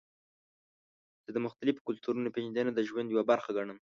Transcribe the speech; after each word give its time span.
زه 1.23 1.29
د 1.33 1.37
مختلفو 1.45 1.85
کلتورونو 1.87 2.33
پیژندنه 2.35 2.71
د 2.73 2.79
ژوند 2.89 3.07
یوه 3.13 3.23
برخه 3.31 3.49
ګڼم. 3.57 3.77